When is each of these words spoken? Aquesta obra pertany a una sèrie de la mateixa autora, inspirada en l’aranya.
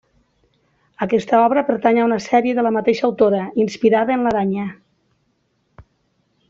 Aquesta 1.05 1.41
obra 1.49 1.63
pertany 1.67 1.99
a 2.03 2.07
una 2.09 2.17
sèrie 2.27 2.57
de 2.61 2.65
la 2.69 2.73
mateixa 2.79 3.07
autora, 3.11 3.45
inspirada 3.67 4.17
en 4.19 4.27
l’aranya. 4.29 4.69